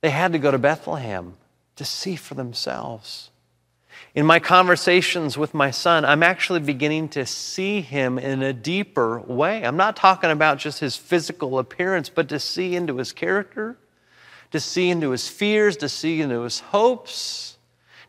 [0.00, 1.34] They had to go to Bethlehem
[1.76, 3.30] to see for themselves.
[4.16, 9.20] In my conversations with my son, I'm actually beginning to see him in a deeper
[9.20, 9.62] way.
[9.62, 13.76] I'm not talking about just his physical appearance, but to see into his character,
[14.52, 17.58] to see into his fears, to see into his hopes,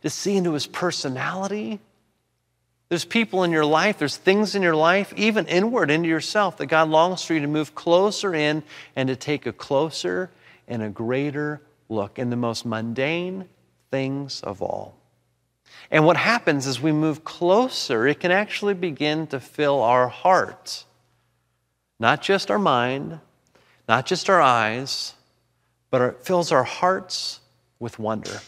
[0.02, 1.82] to see into his personality.
[2.88, 6.68] There's people in your life, there's things in your life, even inward into yourself, that
[6.68, 8.64] God longs for you to move closer in
[8.96, 10.32] and to take a closer
[10.70, 13.50] and a greater look in the most mundane
[13.92, 14.97] things of all.
[15.90, 20.86] And what happens as we move closer, it can actually begin to fill our hearts.
[22.00, 23.20] Not just our mind,
[23.88, 25.14] not just our eyes,
[25.90, 27.40] but it fills our hearts
[27.80, 28.42] with wonder.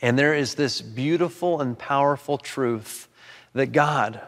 [0.00, 3.08] And there is this beautiful and powerful truth
[3.52, 4.20] that God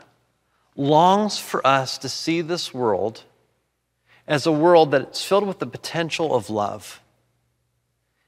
[0.76, 3.22] longs for us to see this world
[4.26, 7.00] as a world that's filled with the potential of love.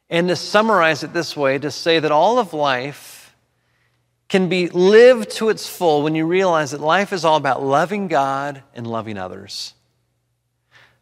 [0.09, 3.14] And to summarize it this way, to say that all of life
[4.29, 8.09] can be lived to its full when you realize that life is all about loving
[8.09, 9.75] God and loving others.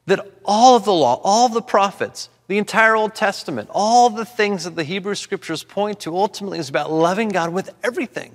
[0.06, 4.24] That all of the law, all of the prophets, the entire Old Testament, all the
[4.24, 8.32] things that the Hebrew scriptures point to ultimately is about loving God with everything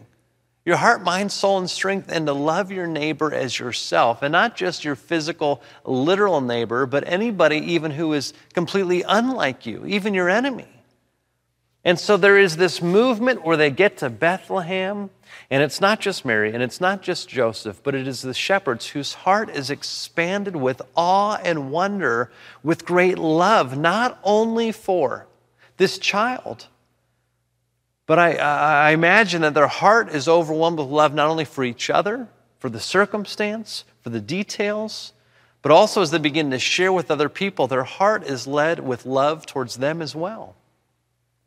[0.67, 4.21] your heart, mind, soul, and strength, and to love your neighbor as yourself.
[4.21, 9.85] And not just your physical, literal neighbor, but anybody even who is completely unlike you,
[9.85, 10.67] even your enemy.
[11.87, 15.09] And so there is this movement where they get to Bethlehem,
[15.49, 18.87] and it's not just Mary and it's not just Joseph, but it is the shepherds
[18.87, 22.29] whose heart is expanded with awe and wonder,
[22.61, 25.27] with great love, not only for
[25.77, 26.67] this child,
[28.05, 31.89] but I, I imagine that their heart is overwhelmed with love not only for each
[31.89, 32.27] other,
[32.59, 35.13] for the circumstance, for the details,
[35.61, 39.05] but also as they begin to share with other people, their heart is led with
[39.05, 40.56] love towards them as well.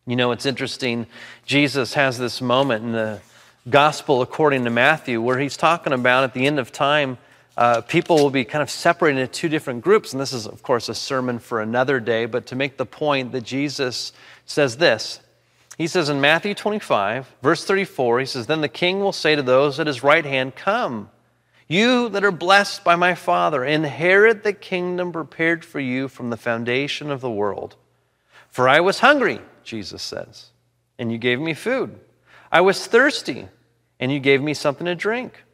[0.07, 1.07] You know, it's interesting.
[1.45, 3.21] Jesus has this moment in the
[3.69, 7.19] gospel according to Matthew where he's talking about at the end of time,
[7.57, 10.13] uh, people will be kind of separated into two different groups.
[10.13, 13.33] And this is, of course, a sermon for another day, but to make the point
[13.33, 14.13] that Jesus
[14.47, 15.21] says this.
[15.77, 19.43] He says in Matthew 25, verse 34, he says, Then the king will say to
[19.43, 21.11] those at his right hand, Come,
[21.69, 26.37] you that are blessed by my Father, inherit the kingdom prepared for you from the
[26.37, 27.77] foundation of the world.
[28.49, 30.51] For I was hungry Jesus says,
[30.99, 31.99] and you gave me food.
[32.53, 33.49] I was thirsty,
[33.99, 35.45] and you gave me something to drink.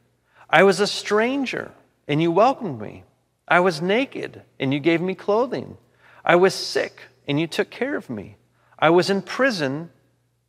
[0.51, 1.71] I was a stranger,
[2.09, 3.05] and you welcomed me.
[3.47, 5.77] I was naked, and you gave me clothing.
[6.25, 8.37] I was sick, and you took care of me.
[8.79, 9.91] I was in prison,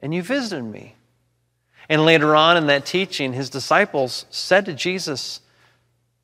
[0.02, 0.96] and you visited me.
[1.90, 5.42] And later on in that teaching, his disciples said to Jesus,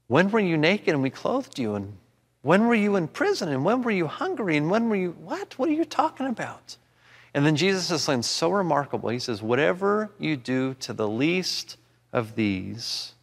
[0.08, 1.76] When were you naked and we clothed you?
[1.76, 1.98] And
[2.42, 3.50] when were you in prison?
[3.50, 4.58] And when were you hungry?
[4.58, 5.58] And when were you, what?
[5.58, 6.78] What are you talking about?
[7.34, 9.10] And then Jesus says something so remarkable.
[9.10, 11.78] He says, Whatever you do to the least
[12.12, 13.14] of these,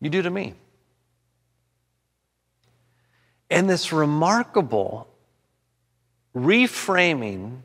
[0.00, 0.54] you do to me.
[3.48, 5.08] And this remarkable
[6.34, 7.58] reframing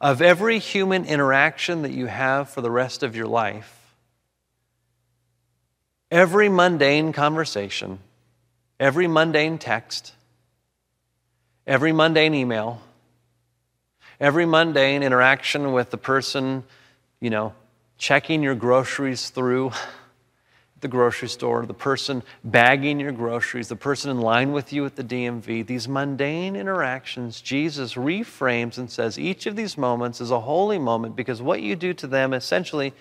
[0.00, 3.96] of every human interaction that you have for the rest of your life,
[6.10, 7.98] every mundane conversation,
[8.78, 10.14] every mundane text,
[11.66, 12.80] every mundane email,
[14.20, 16.64] Every mundane interaction with the person,
[17.20, 17.54] you know,
[17.98, 19.72] checking your groceries through
[20.80, 24.96] the grocery store, the person bagging your groceries, the person in line with you at
[24.96, 30.40] the DMV, these mundane interactions, Jesus reframes and says each of these moments is a
[30.40, 32.92] holy moment because what you do to them, essentially,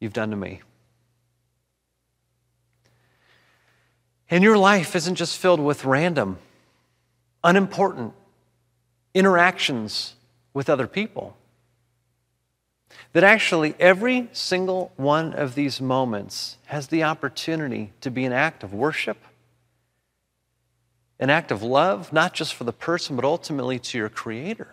[0.00, 0.62] you've done to me.
[4.30, 6.38] And your life isn't just filled with random,
[7.44, 8.14] unimportant,
[9.14, 10.14] interactions
[10.54, 11.36] with other people.
[13.12, 18.62] That actually every single one of these moments has the opportunity to be an act
[18.62, 19.18] of worship,
[21.18, 24.68] an act of love, not just for the person, but ultimately to your Creator.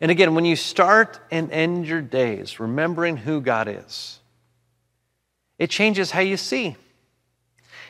[0.00, 4.18] And again, when you start and end your days remembering who God is,
[5.58, 6.76] it changes how you see.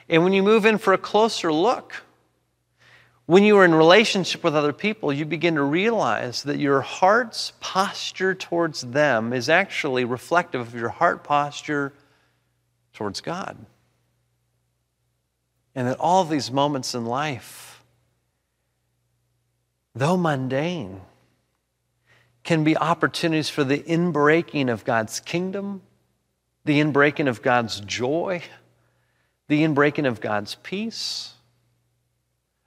[0.09, 2.04] And when you move in for a closer look,
[3.27, 7.53] when you are in relationship with other people, you begin to realize that your heart's
[7.61, 11.93] posture towards them is actually reflective of your heart posture
[12.93, 13.57] towards God.
[15.75, 17.83] And that all these moments in life,
[19.95, 21.01] though mundane,
[22.45, 25.81] can be opportunities for the inbreaking of God's kingdom,
[26.65, 28.43] the inbreaking of God's joy,
[29.49, 31.34] the inbreaking of God's peace.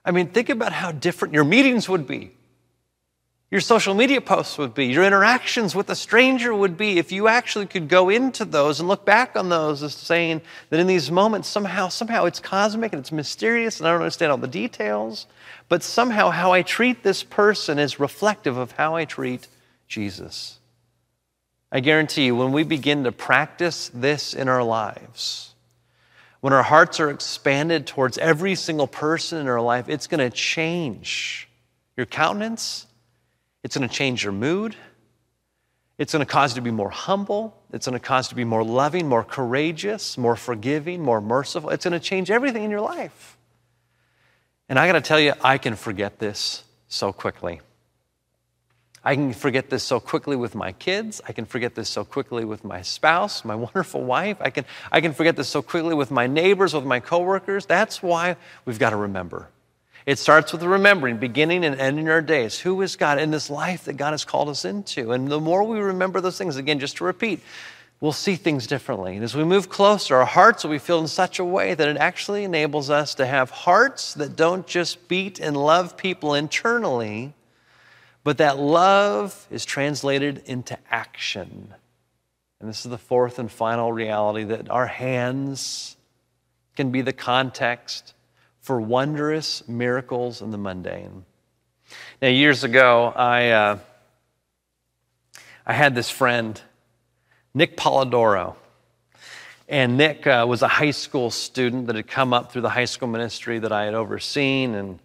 [0.08, 2.32] I mean, think about how different your meetings would be
[3.49, 7.30] your social media posts would be, your interactions with a stranger would be, if you
[7.30, 11.10] actually could go into those and look back on those as saying that in these
[11.10, 15.28] moments, somehow, somehow it's cosmic and it's mysterious and I don't understand all the details,
[15.70, 19.47] but somehow how I treat this person is reflective of how I treat
[19.88, 20.60] Jesus.
[21.72, 25.53] I guarantee you, when we begin to practice this in our lives,
[26.41, 30.35] when our hearts are expanded towards every single person in our life, it's going to
[30.35, 31.47] change
[31.95, 32.88] your countenance
[33.67, 34.77] it's going to change your mood.
[35.97, 37.61] It's going to cause you to be more humble.
[37.73, 41.69] It's going to cause you to be more loving, more courageous, more forgiving, more merciful.
[41.71, 43.38] It's going to change everything in your life.
[44.69, 47.59] And I got to tell you, I can forget this so quickly.
[49.08, 51.22] I can forget this so quickly with my kids.
[51.26, 54.36] I can forget this so quickly with my spouse, my wonderful wife.
[54.41, 57.66] I can, I can forget this so quickly with my neighbors, with my coworkers.
[57.66, 58.36] That's why
[58.66, 59.47] we've got to remember.
[60.05, 62.60] It starts with remembering, beginning and ending our days.
[62.60, 65.14] Who is God in this life that God has called us into?
[65.14, 67.39] And the more we remember those things, again, just to repeat,
[68.01, 69.16] we'll see things differently.
[69.16, 71.88] And as we move closer, our hearts will be filled in such a way that
[71.88, 77.34] it actually enables us to have hearts that don't just beat and love people internally,
[78.28, 81.73] but that love is translated into action.
[82.59, 85.95] And this is the fourth and final reality that our hands
[86.75, 88.13] can be the context
[88.59, 91.23] for wondrous miracles in the mundane.
[92.21, 93.80] Now, years ago, I, uh,
[95.65, 96.61] I had this friend,
[97.53, 98.57] Nick Polidoro.
[99.69, 102.91] And Nick uh, was a high school student that had come up through the high
[102.91, 104.75] school ministry that I had overseen.
[104.75, 104.99] And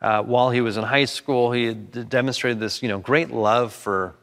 [0.00, 3.72] uh, while he was in high school, he had demonstrated this you know, great love
[3.72, 4.14] for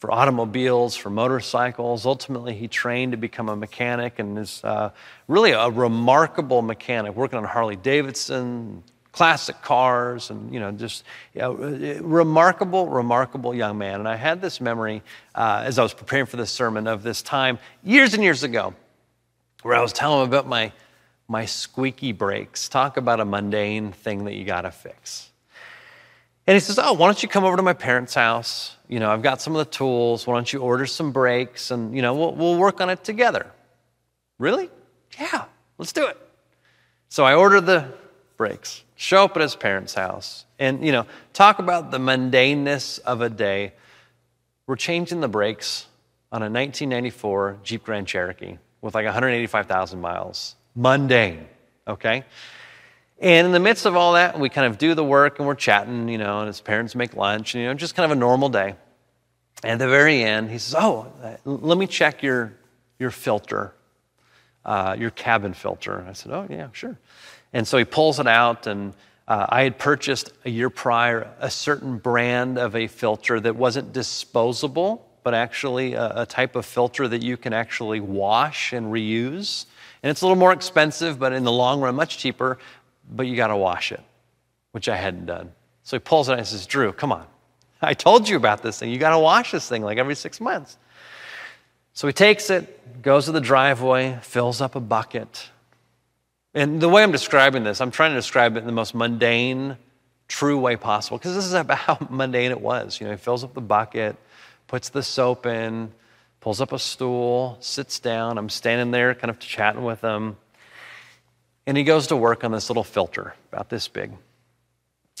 [0.00, 2.06] for automobiles, for motorcycles.
[2.06, 4.90] Ultimately, he trained to become a mechanic and is uh,
[5.28, 8.82] really a remarkable mechanic, working on Harley Davidson,
[9.12, 14.00] classic cars, and you know, just you know, remarkable, remarkable young man.
[14.00, 15.02] And I had this memory
[15.34, 18.74] uh, as I was preparing for this sermon of this time years and years ago,
[19.62, 20.72] where I was telling him about my
[21.30, 22.68] my squeaky brakes.
[22.68, 25.30] Talk about a mundane thing that you got to fix.
[26.46, 29.08] And he says, "Oh, why don't you come over to my parents' house?" you know,
[29.08, 30.26] I've got some of the tools.
[30.26, 33.46] Why don't you order some brakes and, you know, we'll, we'll work on it together.
[34.40, 34.68] Really?
[35.18, 35.44] Yeah,
[35.78, 36.18] let's do it.
[37.08, 37.92] So I order the
[38.36, 43.20] brakes, show up at his parents' house, and, you know, talk about the mundaneness of
[43.20, 43.74] a day.
[44.66, 45.86] We're changing the brakes
[46.32, 50.56] on a 1994 Jeep Grand Cherokee with like 185,000 miles.
[50.74, 51.46] Mundane,
[51.86, 52.24] okay?
[53.20, 55.54] And in the midst of all that, we kind of do the work and we're
[55.54, 58.20] chatting, you know, and his parents make lunch, and, you know, just kind of a
[58.20, 58.74] normal day.
[59.62, 61.12] And at the very end, he says, Oh,
[61.44, 62.54] let me check your,
[62.98, 63.74] your filter,
[64.64, 66.04] uh, your cabin filter.
[66.08, 66.98] I said, Oh, yeah, sure.
[67.52, 68.94] And so he pulls it out, and
[69.28, 73.92] uh, I had purchased a year prior a certain brand of a filter that wasn't
[73.92, 79.66] disposable, but actually a, a type of filter that you can actually wash and reuse.
[80.02, 82.58] And it's a little more expensive, but in the long run, much cheaper
[83.10, 84.00] but you got to wash it,
[84.72, 85.52] which I hadn't done.
[85.82, 87.26] So he pulls it out and says, Drew, come on.
[87.82, 88.90] I told you about this thing.
[88.90, 90.78] You got to wash this thing like every six months.
[91.92, 95.50] So he takes it, goes to the driveway, fills up a bucket.
[96.54, 99.76] And the way I'm describing this, I'm trying to describe it in the most mundane,
[100.28, 103.00] true way possible, because this is about how mundane it was.
[103.00, 104.16] You know, he fills up the bucket,
[104.68, 105.92] puts the soap in,
[106.40, 108.38] pulls up a stool, sits down.
[108.38, 110.36] I'm standing there kind of chatting with him.
[111.66, 114.12] And he goes to work on this little filter, about this big.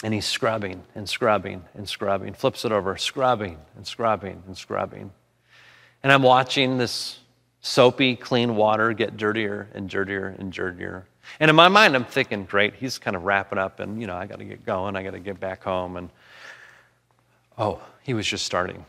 [0.02, 5.12] And he's scrubbing and scrubbing and scrubbing, flips it over, scrubbing and scrubbing and scrubbing.
[6.02, 7.18] And I'm watching this
[7.60, 11.06] soapy, clean water get dirtier and dirtier and dirtier.
[11.38, 14.16] And in my mind, I'm thinking, great, he's kind of wrapping up, and, you know,
[14.16, 15.96] I got to get going, I got to get back home.
[15.96, 16.10] And
[17.58, 18.86] oh, he was just starting.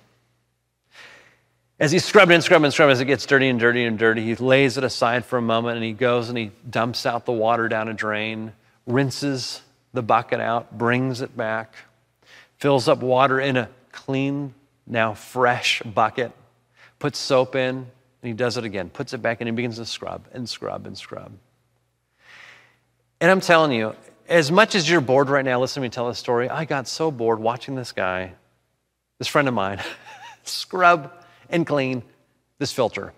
[1.81, 4.23] As he's scrubbing and scrubbing and scrubbing, as it gets dirty and dirty and dirty,
[4.23, 7.31] he lays it aside for a moment and he goes and he dumps out the
[7.31, 8.53] water down a drain,
[8.85, 11.73] rinses the bucket out, brings it back,
[12.59, 14.53] fills up water in a clean,
[14.85, 16.31] now fresh bucket,
[16.99, 17.87] puts soap in, and
[18.21, 20.85] he does it again, puts it back in, and he begins to scrub and scrub
[20.85, 21.31] and scrub.
[23.19, 23.95] And I'm telling you,
[24.29, 26.47] as much as you're bored right now, listen to me tell this story.
[26.47, 28.33] I got so bored watching this guy,
[29.17, 29.81] this friend of mine,
[30.43, 31.11] scrub
[31.51, 32.03] and clean
[32.57, 33.13] this filter.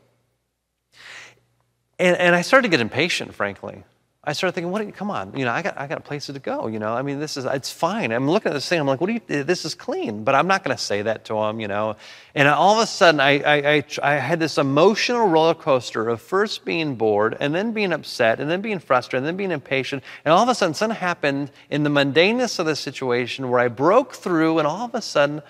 [1.99, 3.83] And, and I started to get impatient, frankly.
[4.25, 4.79] I started thinking, what?
[4.79, 6.67] Do you, come on, you know, I got, I got a place to go.
[6.67, 8.13] You know, I mean, this is, it's fine.
[8.13, 8.79] I'm looking at this thing.
[8.79, 9.43] I'm like, what do you?
[9.43, 11.59] This is clean, but I'm not going to say that to him.
[11.59, 11.97] You know,
[12.33, 16.21] and all of a sudden, I, I, I, I had this emotional roller coaster of
[16.21, 20.03] first being bored, and then being upset, and then being frustrated, and then being impatient,
[20.23, 23.67] and all of a sudden, something happened in the mundaneness of the situation where I
[23.67, 25.41] broke through, and all of a sudden,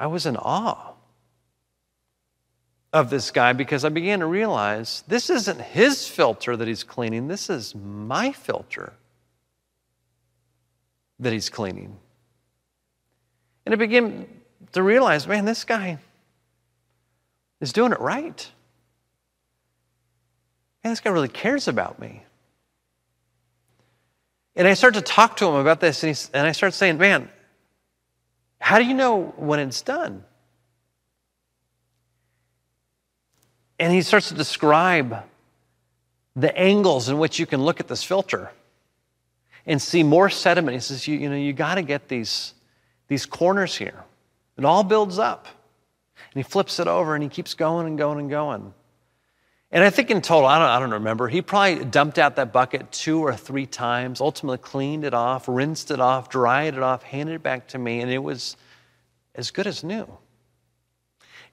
[0.00, 0.94] I was in awe
[2.90, 7.28] of this guy because I began to realize this isn't his filter that he's cleaning,
[7.28, 8.94] this is my filter
[11.18, 11.98] that he's cleaning.
[13.66, 14.26] And I began
[14.72, 15.98] to realize, man, this guy
[17.60, 18.50] is doing it right.
[20.82, 22.22] Man, this guy really cares about me.
[24.56, 27.28] And I start to talk to him about this, and, and I start saying, man,
[28.60, 30.24] how do you know when it's done?
[33.78, 35.24] And he starts to describe
[36.36, 38.50] the angles in which you can look at this filter
[39.66, 40.74] and see more sediment.
[40.74, 42.54] He says, you, you know, you got to get these,
[43.08, 44.04] these corners here.
[44.58, 45.46] It all builds up.
[46.16, 48.74] And he flips it over and he keeps going and going and going.
[49.72, 52.52] And I think in total, I don't, I don't remember, he probably dumped out that
[52.52, 57.04] bucket two or three times, ultimately cleaned it off, rinsed it off, dried it off,
[57.04, 58.56] handed it back to me, and it was
[59.36, 60.08] as good as new.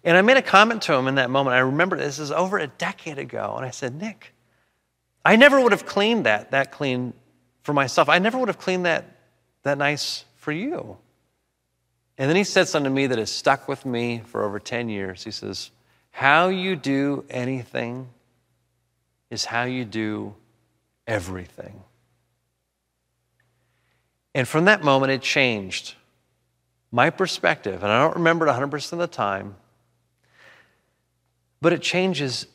[0.03, 1.55] And I made a comment to him in that moment.
[1.55, 3.55] I remember this is over a decade ago.
[3.57, 4.33] And I said, Nick,
[5.25, 7.13] I never would have cleaned that, that clean
[7.63, 8.07] for myself.
[8.07, 9.05] I never would have cleaned that,
[9.63, 10.97] that nice for you.
[12.17, 14.89] And then he said something to me that has stuck with me for over 10
[14.89, 15.23] years.
[15.23, 15.71] He says,
[16.17, 18.09] How you do anything
[19.29, 20.33] is how you do
[21.05, 21.83] everything.
[24.33, 25.93] And from that moment, it changed
[26.91, 27.83] my perspective.
[27.83, 29.57] And I don't remember it 100% of the time,
[31.61, 32.47] but it changes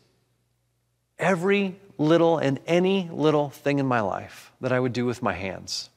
[1.17, 5.35] every little and any little thing in my life that I would do with my
[5.35, 5.89] hands.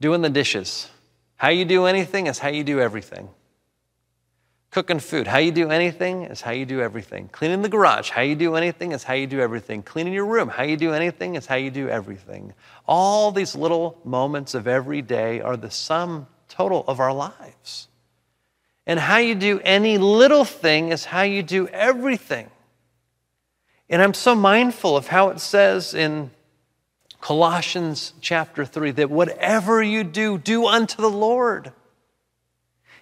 [0.00, 0.88] Doing the dishes.
[1.34, 3.28] How you do anything is how you do everything.
[4.76, 5.26] Cooking food.
[5.26, 7.30] How you do anything is how you do everything.
[7.32, 8.10] Cleaning the garage.
[8.10, 9.82] How you do anything is how you do everything.
[9.82, 10.50] Cleaning your room.
[10.50, 12.52] How you do anything is how you do everything.
[12.86, 17.88] All these little moments of every day are the sum total of our lives.
[18.86, 22.50] And how you do any little thing is how you do everything.
[23.88, 26.32] And I'm so mindful of how it says in
[27.22, 31.72] Colossians chapter 3 that whatever you do, do unto the Lord.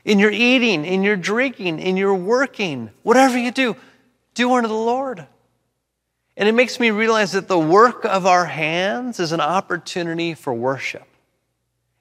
[0.05, 3.77] In your eating, in your drinking, in your working, whatever you do,
[4.35, 5.27] do unto the Lord.
[6.37, 10.53] And it makes me realize that the work of our hands is an opportunity for
[10.53, 11.07] worship.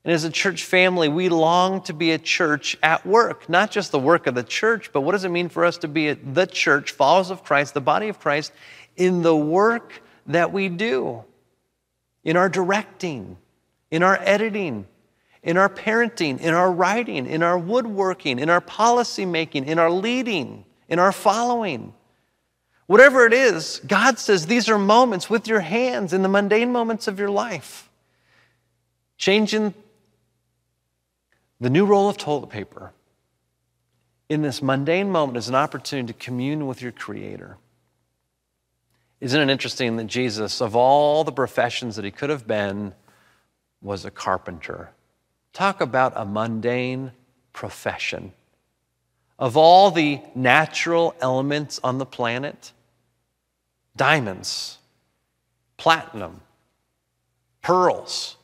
[0.04, 3.92] And as a church family, we long to be a church at work, not just
[3.92, 6.46] the work of the church, but what does it mean for us to be the
[6.46, 8.52] church, followers of Christ, the body of Christ,
[8.98, 11.24] in the work that we do,
[12.24, 13.38] in our directing,
[13.92, 14.88] in our editing,
[15.44, 19.92] in our parenting, in our writing, in our woodworking, in our policy making, in our
[19.92, 21.94] leading, in our following.
[22.88, 27.08] Whatever it is, God says these are moments with your hands in the mundane moments
[27.08, 27.90] of your life.
[29.18, 29.74] Changing
[31.60, 32.94] the new roll of toilet paper
[34.30, 37.58] in this mundane moment is an opportunity to commune with your Creator.
[39.20, 42.94] Isn't it interesting that Jesus, of all the professions that he could have been,
[43.82, 44.90] was a carpenter?
[45.54, 47.12] Talk about a mundane
[47.54, 48.34] profession.
[49.38, 52.72] Of all the natural elements on the planet,
[53.96, 54.80] diamonds,
[55.78, 56.42] platinum,
[57.62, 58.38] pearls,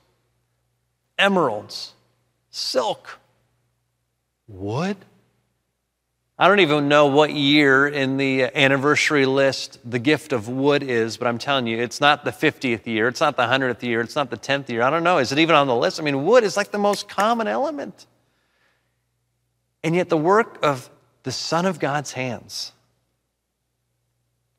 [1.17, 1.93] emeralds,
[2.51, 3.19] silk,
[4.47, 4.97] wood.
[6.41, 10.83] I don't even know what year in the uh, anniversary list the gift of wood
[10.83, 13.99] is, but I'm telling you, it's not the 50th year, it's not the 100th year,
[13.99, 14.81] it's not the 10th year.
[14.81, 15.17] I don't know.
[15.17, 15.99] Is it even on the list?
[15.99, 18.07] I mean, wood is like the most common element.
[19.83, 20.89] And yet, the work of
[21.23, 22.71] the Son of God's hands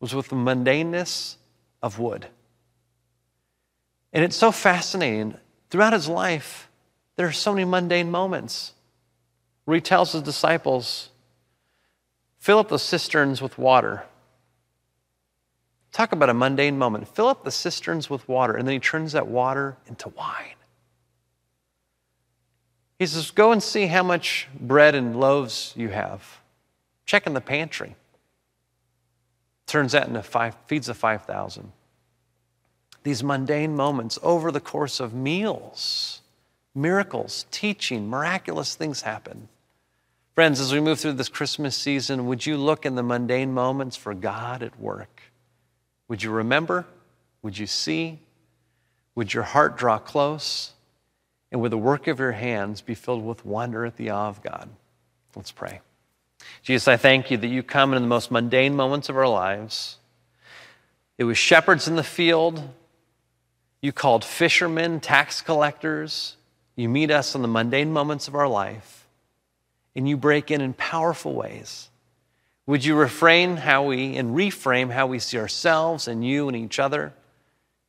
[0.01, 1.37] was with the mundaneness
[1.83, 2.27] of wood.
[4.13, 5.35] And it's so fascinating.
[5.71, 6.69] Throughout his life,
[7.17, 8.73] there are so many mundane moments
[9.65, 11.11] where he tells his disciples,
[12.41, 14.05] fill up the cisterns with water.
[15.93, 17.07] Talk about a mundane moment.
[17.07, 20.57] Fill up the cisterns with water, and then he turns that water into wine.
[22.99, 26.41] He says, Go and see how much bread and loaves you have.
[27.07, 27.97] Check in the pantry.
[29.67, 31.73] Turns that into five, feeds the 5,000.
[33.03, 36.21] These mundane moments over the course of meals
[36.73, 39.49] miracles, teaching, miraculous things happen.
[40.35, 43.97] Friends, as we move through this Christmas season, would you look in the mundane moments
[43.97, 45.23] for God at work?
[46.09, 46.87] Would you remember?
[47.43, 48.21] Would you see?
[49.15, 50.73] Would your heart draw close?
[51.53, 54.43] And would the work of your hands be filled with wonder at the awe of
[54.43, 54.69] God?
[55.35, 55.81] Let's pray.
[56.63, 59.97] Jesus, I thank you that you come in the most mundane moments of our lives.
[61.19, 62.63] It was shepherds in the field.
[63.83, 66.37] You called fishermen, tax collectors.
[66.77, 69.00] You meet us in the mundane moments of our life,
[69.95, 71.89] and you break in in powerful ways.
[72.67, 76.79] Would you refrain how we and reframe how we see ourselves and you and each
[76.79, 77.13] other?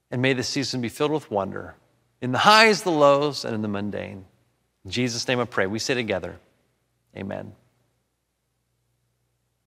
[0.10, 1.76] And may this season be filled with wonder
[2.22, 4.26] in the highs, the lows, and in the mundane.
[4.86, 5.68] In Jesus' name I pray.
[5.68, 6.38] We say together,
[7.16, 7.54] Amen.